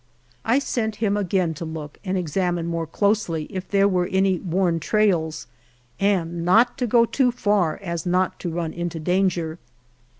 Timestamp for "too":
7.05-7.31